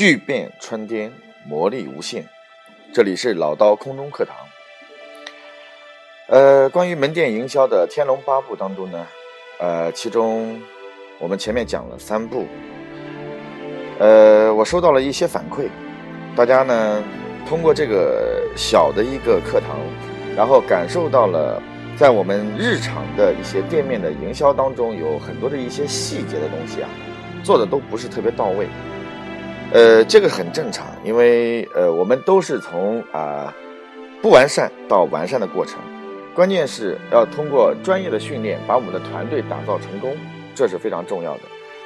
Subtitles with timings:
[0.00, 1.12] 巨变穿天，
[1.44, 2.26] 魔力无限。
[2.90, 4.34] 这里是老刀空中课堂。
[6.28, 9.06] 呃，关于门店营销的《天龙八部》当中呢，
[9.58, 10.58] 呃，其中
[11.18, 12.46] 我们前面讲了三部。
[13.98, 15.68] 呃，我收到了一些反馈，
[16.34, 17.04] 大家呢
[17.46, 19.76] 通过这个小的一个课堂，
[20.34, 21.62] 然后感受到了
[21.94, 26.88] 在我们日常的一些店面的营销当中，有很多的一些细节的东西啊，
[27.44, 28.66] 做的都不是特别到位。
[29.72, 33.54] 呃，这个很正常，因为呃，我们都是从啊
[34.20, 35.78] 不完善到完善的过程，
[36.34, 40.16] 关键是要通过专业的训练，把我们的团队打造成功，
[40.56, 41.42] 这是非常重要的。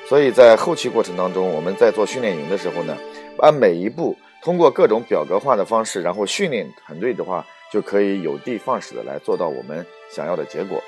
[0.08, 2.96] 所以在后期过程当中，我们在做训练营的时候呢，
[3.36, 10.82] 把每一步通过各种表格化的方式，然后训练团队的话，就可以有的放矢的来做到我们想要的结果。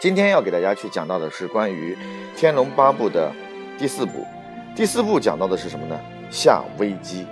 [0.00, 1.94] 今天要给大家去讲到的是关于
[2.38, 3.30] 《天龙八部》的
[3.78, 4.26] 第四部。
[4.74, 5.98] 第四步讲到的是什么呢？
[6.30, 7.26] 下危机，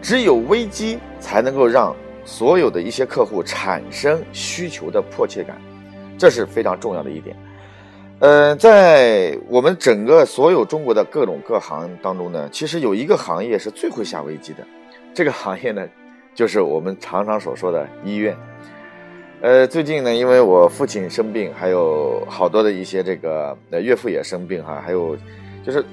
[0.00, 5.60] 只有危机才能够让所有的一些客户产生需求的迫切感，
[6.16, 7.36] 这是非常重要的一点。
[8.20, 14.64] 呃，在我们整个所有中国的各种各行当中呢，其实有一个行业是最会下危机的，
[15.12, 15.86] 这个行业呢，
[16.34, 18.34] 就是我们常常所说的医院。
[19.42, 25.16] 呃，最近呢，因为我父亲生病，还有好多的一些这个呃岳父也生病哈，还有
[25.66, 25.84] 就是。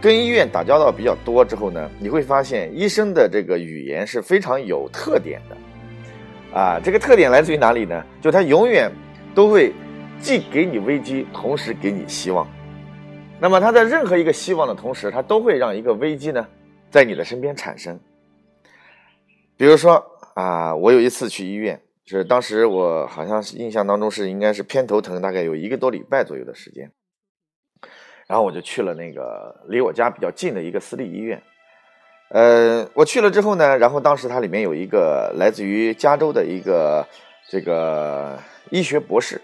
[0.00, 8.04] 跟医院打交道比较多之后呢，你会发现医生的这个语言是非常有特点的，啊，这个特点来自于哪里呢？
[8.20, 8.90] 就他永远
[9.34, 9.72] 都会
[10.20, 12.46] 既给你危机，同时给你希望。
[13.40, 16.46] 那么他在任何一个希望的同时，他都会让一个危机呢
[16.90, 17.98] 在你的身边产生。
[19.56, 20.02] 比如说
[20.34, 26.90] 啊，我有一次去医院，就是当时我好像是印象当中是应该是偏头疼，大概有一个多礼拜左右的时间。
[28.26, 31.40] 然后我就去了那个离我家比较近的一个私立医院，
[32.30, 37.06] 呃，我去了之后呢，然后当时它里面有一个来自于加州的一个
[37.48, 38.36] 这个
[38.70, 39.40] 医学博士，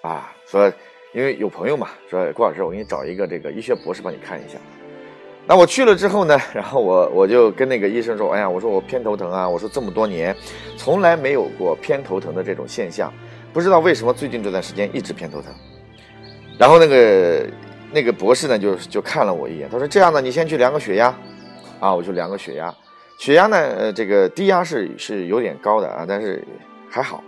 [0.00, 0.72] 啊，说
[1.12, 4.56] 因为有朋友嘛，说郭老师，我给你找一个这个医学博士帮你看一下。
[5.46, 10.34] 那我去了之后呢，然后我我就跟那个医生说，哎呀，我说我偏头疼啊，我说这么多年
[10.78, 13.12] 从来没有过偏头疼的这种现象，
[13.52, 15.52] 不知道为什么最近这段时间一直偏头疼。
[16.58, 17.46] 然后那个。
[17.92, 21.14] 那个博士呢，就就看了我一眼，他说：“这样呢，你先去量个血压，
[21.78, 22.74] 啊，我就量个血压，
[23.18, 26.42] 血压呢，呃，这个低压是是有点高的啊，但是
[26.88, 27.22] 还好。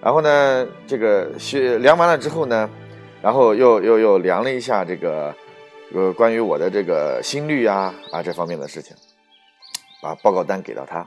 [0.00, 2.68] 然后呢，这个血量完了之后呢，
[3.20, 5.34] 然后又又又量了一下这个，
[5.94, 8.96] 呃，关于我的这个心率啊啊这方面的事情，
[10.02, 11.06] 把报告单给到他，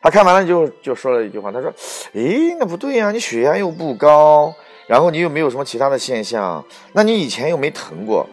[0.00, 1.72] 他看完了就就说了一句话，他说：，
[2.12, 4.54] 诶，那不对呀，你血压又不高。”
[4.86, 8.26] 然后你又没有什么其他的现象，那你以前又没疼过，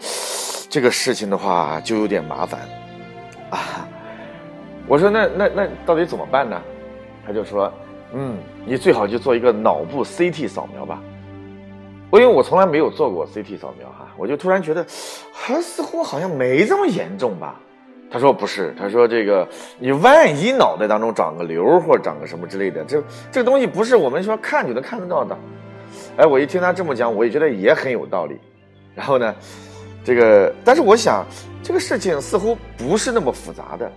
[0.70, 2.62] 这个事情的话就有点麻烦，
[3.50, 3.88] 啊，
[4.88, 6.62] 我说那那那到底怎么办呢？
[7.26, 7.72] 他就说，
[8.14, 11.00] 嗯，你最好就做一个脑部 CT 扫描吧。
[12.10, 14.84] 我因为我从来没有做过 CT 扫描哈，我就突然觉得，
[15.32, 17.60] 还似乎好像没这么严重吧。
[18.10, 25.38] 他说不是，他说这个你万一脑袋当中长个瘤或者长个什么之类的，这这个东西不是我们说看就能看得到的。
[26.18, 28.38] 哎，我一听他这么讲，我也觉得也很有道理。
[28.94, 29.34] 然后呢，
[30.04, 31.26] 这个，但是我想
[31.64, 33.92] 这个事情似乎不是那么复杂的，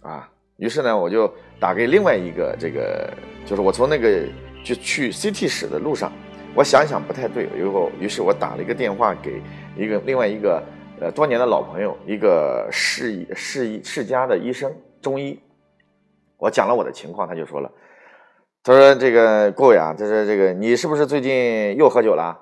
[0.00, 3.08] 啊，于是呢，我就打给另外一个这个，
[3.46, 4.22] 就是我从那个
[4.64, 6.10] 就去 CT 室的路上，
[6.56, 9.40] 我想想不太对，以后，于是我打了一个电话给
[9.76, 10.60] 一个另外一个
[11.00, 15.38] 呃多年的老朋友，一个世世世家的医生，中医，
[16.38, 17.70] 我讲了我的情况，他就说了。
[18.64, 22.38] 他说：“这个郭伟啊，他说这个你是不是最近又喝酒了？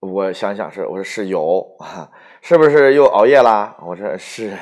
[0.00, 2.08] 我想想是，我说是有啊，
[2.40, 3.76] 是不是又熬夜啦？
[3.86, 4.56] 我说是，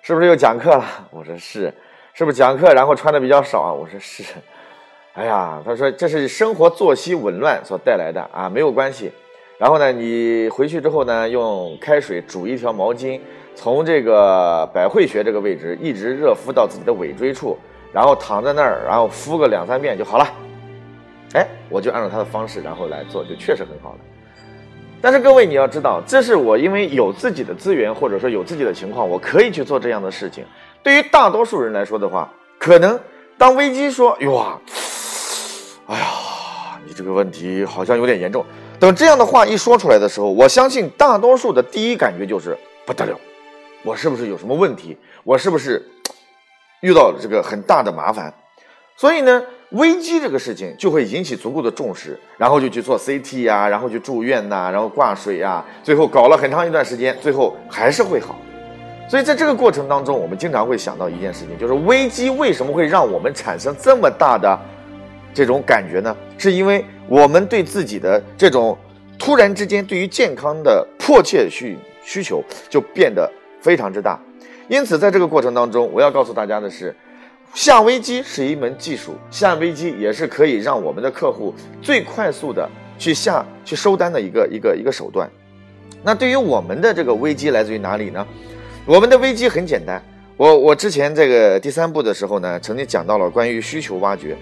[0.00, 0.84] 是不是又讲课了？
[1.10, 1.74] 我说是，
[2.14, 3.72] 是不是讲课然后穿的比较少啊？
[3.72, 4.22] 我说是。
[5.14, 9.10] 哎呀，他说这是生活作息紊乱所带来的啊，没有关系。
[9.58, 13.20] 然后呢，你回去之后呢，用开水煮一条毛巾，
[13.56, 17.58] 从这个百会穴这个位置一直热敷到自己的尾椎处。”
[17.92, 20.26] 然后躺在那儿，然后敷个两三遍就好了。
[21.34, 23.98] 哎，我就按照他的方式，然后来做，就确实很好了。
[25.00, 30.44] 但是各位你要知道，这是我因为有自己的资源，或者说有自己的情况，我可以去做这样的事情。
[30.82, 32.98] 对于大多数人来说的话，可能
[33.36, 34.58] 当危机说“哇，
[35.86, 36.06] 哎呀，
[36.86, 38.44] 你这个问题好像有点严重”，
[38.78, 43.18] 等这样的话一说出来的时候，我相信大多数的第一感觉就是不得了，
[43.82, 44.96] 我是不是有什么问题？
[45.24, 45.84] 我是不是？
[46.82, 48.32] 遇到这个很大的麻烦，
[48.96, 49.40] 所以呢，
[49.70, 58.36] 危机这个事情就会引起足够的重视，然后就去做 CT 呀，然后去住院呐，然后挂水呀，最后搞了很长一段时间，最后还是会好。
[59.08, 64.58] 所以在这个过程当中，我们经常会想到一件事情，就是危机为什么会让我们产生这么大的
[65.32, 66.16] 这种感觉呢？
[66.36, 68.76] 是因为我们对自己的这种
[69.16, 73.30] 突然之间对于健康的迫切需需求就变得
[73.60, 74.18] 非常之大。
[74.72, 76.96] 因此，在这个过程当中，我要告诉大家的是，
[77.52, 82.66] 下危机是一门技术，下危机也是可以让我们的客户最快速的
[82.98, 85.28] 去下去收单的一个一个一个手段。
[86.02, 88.26] 那对于我们的这个危机来自于哪里呢？
[88.86, 90.02] 我们的危机很简单，
[90.38, 94.34] 我我之前这个第三步的时候呢，曾经讲到了关于需求挖掘。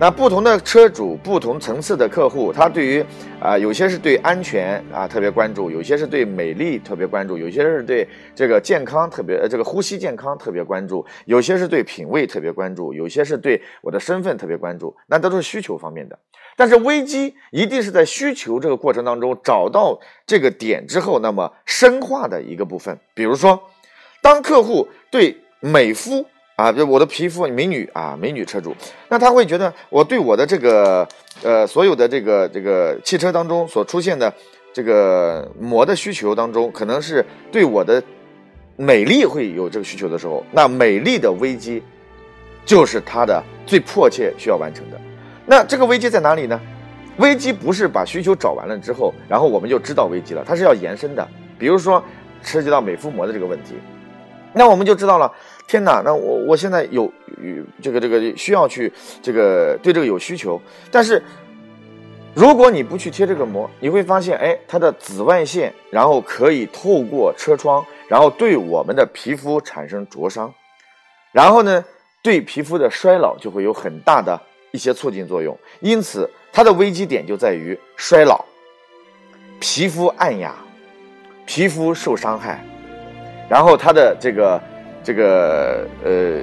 [0.00, 3.04] 那不同的车主、不同层次的客户，他对于
[3.38, 16.18] 啊，有些是对安全啊特别关注，有些是对美丽特别关注，有些是对这个健康特别呃这个呼吸健康特别关注，有些是对品味特别关注，有些是对我的身份特别关注，那都是需求方面的。
[16.56, 22.98] 但是危机一定是在需求这个过程当中找到这个点之后，那么深化的一个部分。
[23.12, 23.62] 比如说，
[24.22, 26.24] 当客户对美肤。
[26.60, 28.76] 啊，就我的皮肤美女啊，美女车主，
[29.08, 31.08] 那他会觉得我对我的这个
[31.42, 34.30] 呃所有的这个这个汽车当中所出现的
[34.70, 38.02] 这个膜的需求当中，可能是对我的
[38.76, 41.82] 美丽会有这个需求的时候，那美丽的危机
[42.66, 45.00] 就是他的最迫切需要完成的。
[45.46, 46.60] 那这个危机在哪里呢？
[47.16, 51.26] 危机不是把需求找完了之后，然后我们就知道危机了，它是要延伸的。
[51.58, 52.04] 比如说
[52.42, 53.76] 涉及到美肤膜的这个问题，
[54.52, 55.32] 那我们就知道了。
[55.70, 57.04] 天哪，那我我现在有
[57.40, 61.22] 有这个这个需要去这个对这个有需求，但是
[62.34, 70.52] 如果你不去贴这个膜，你会发现，哎，它的紫外线然后可以透过车窗，然后对我们的皮肤产生灼伤，
[71.30, 71.84] 然后呢，
[72.20, 74.36] 对皮肤的衰老就会有很大的
[74.72, 75.56] 一些促进作用。
[75.78, 78.44] 因此，它的危机点就在于衰老、
[79.60, 80.52] 皮肤暗哑、
[81.46, 82.60] 皮肤受伤害，
[83.48, 84.60] 然后它的这个。
[85.02, 86.40] 这个呃，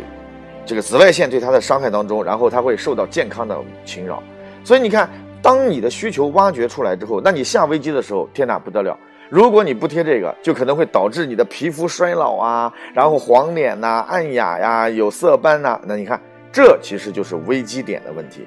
[0.66, 4.22] 这个紫外线对它的伤害当中，然后它会受到健康的侵扰。
[4.64, 5.10] 所以你看，
[5.42, 8.98] 当你的需求挖掘出来之后，那你下危机的时候，天哪不得了！
[9.30, 15.80] 如果你不贴这个，就可能会导致你的皮肤衰老啊，然后黄脸呐、暗哑呀、有色斑呐。
[15.86, 16.20] 那你看，
[16.52, 18.46] 这其实就是危机点的问题。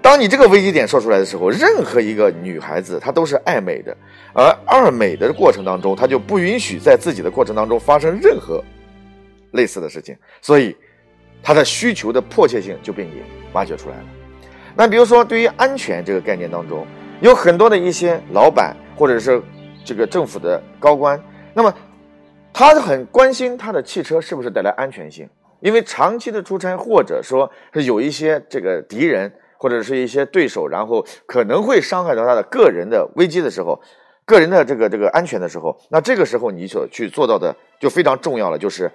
[0.00, 3.96] 当你这个危机点说出来的时候，任何一个女孩子她都是爱美的，
[4.32, 8.62] 而爱美的过程当中，她就不允许在自己的过程当中发生任何。
[9.52, 10.76] 类似的事情，所以
[11.42, 13.22] 它的需求的迫切性就被你
[13.52, 14.04] 挖掘出来了。
[14.74, 16.86] 那比如说，对于安全这个概念当中，
[17.20, 19.42] 有很多的一些老板或者是
[19.84, 21.22] 这个政府的高官，
[21.52, 21.74] 那么
[22.52, 25.28] 他很关心他的汽车是不是带来安全性，
[25.60, 33.78] 因为长期的出差或者说是有一些这个敌人或者是一些对手，然后可能会伤害到他的个人的危机的时候，
[34.24, 38.90] 个人的这个这个安全的时候，那这个时候你所去做到的就非常重要了，就是。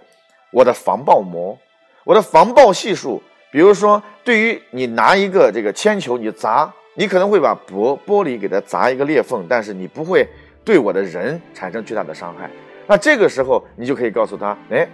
[0.58, 1.56] 我的防爆膜，
[2.04, 3.22] 我的防爆系数，
[3.52, 10.28] 比如说，对于你拿一个这个铅球，你砸，你可能会把玻玻璃给它砸一个裂缝，但是你不会
[10.66, 12.50] 对我的人产生巨大的伤害。
[12.88, 14.88] 那这个时候，你就可以告诉他，哎，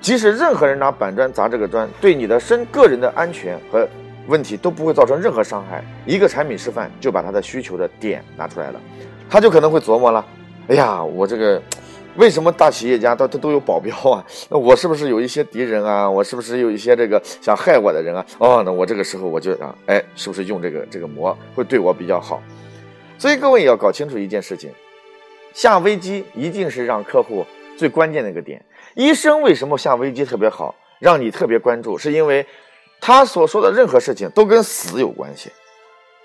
[0.00, 3.88] 即使任何人拿板砖砸这个砖，对你的身个人的安全和
[4.26, 5.84] 问题都不会造成任何伤害。
[6.04, 8.80] 一个产品示范就把他的需求的点拿出来了，
[9.30, 10.26] 他就可能会琢磨了，
[10.66, 11.62] 哎呀，我这个。
[12.16, 14.24] 为什么大企业家他他都有保镖啊？
[14.50, 16.08] 那我是不是有一些敌人啊？
[16.10, 18.26] 我是不是有一些这个想害我的人啊？
[18.38, 22.42] 哦，那我这个时候我就啊，哎，是不是用这个这个膜会对我比较好？
[23.18, 24.70] 所以各位要搞清楚一件事情：
[25.52, 28.64] 下危机一定是让客户最关键的一个点。
[28.94, 31.96] 医生为什么下危机特别好，让你特别关注？
[31.96, 32.44] 是因为
[33.00, 35.50] 他所说的任何事情都跟死有关系，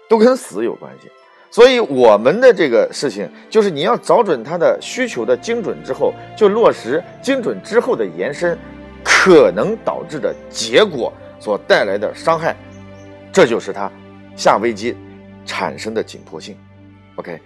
[0.10, 1.10] 都跟死有关系。
[1.52, 8.58] 所以我们的这个事情，就是你要找准他的需求的精准之后，就落实精准之后的延伸，
[9.02, 12.54] 可能导致的结果所带来的伤害，
[13.32, 13.90] 这就是他
[14.36, 14.98] 下危机
[15.46, 16.58] 产生的紧迫性。
[17.16, 17.40] OK，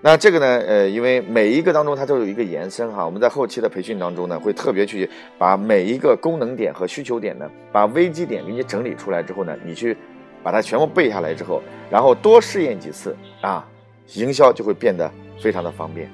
[0.00, 5.08] 那这个呢，呃，因为每一个当中它都有一个延伸哈，我们在后期的培训当中呢，会特别去
[5.38, 9.96] 把每一个功能点和需求点呢，把危机点给你整理出来之后呢，你去。
[10.44, 13.66] 把它全部背下来之后，然后多试验几次啊，
[14.12, 15.10] 营销就会变得
[15.42, 16.08] 非常的方便。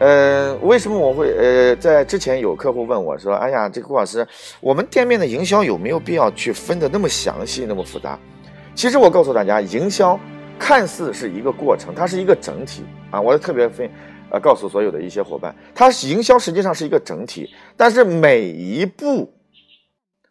[0.00, 4.26] 呃，为什么我会呃在之前有客户问我说：“哎呀，这个顾老师，
[4.60, 8.18] 我们店面的营销有没有必要去分的那么详细、那么复杂？”
[8.74, 10.18] 其实我告诉大家，营销
[10.58, 13.20] 看似是一个过程，它是一个整体啊。
[13.20, 13.88] 我特别分
[14.30, 19.32] 呃告诉所有的一些伙伴，它营销实际上是一个整体，但是每一步。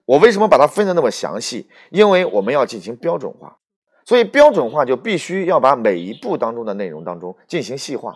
[0.05, 1.67] 我为什么把它分的那么详细？
[1.89, 3.57] 因为我们要进行标准化，
[4.05, 8.15] 所以标准化就必须要把每一步当中的内容当中进行细化。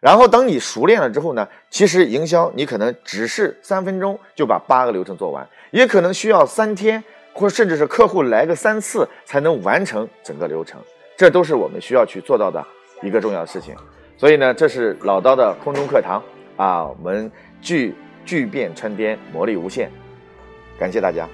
[0.00, 7.02] 然后等你熟练了之后呢，其实营销你可能只是三分钟就把八个流程做完，也可能需要三天，
[7.32, 10.80] 或甚至是客户来个三次才能完成整个流程。
[11.16, 12.66] 这都是我们需要去做到的
[13.00, 13.76] 一个重要的事情。
[14.16, 16.20] 所以呢，这是老刀的空中课堂
[16.56, 19.88] 啊，我们聚聚变川颠，魔力无限。
[20.78, 21.28] 感谢大家。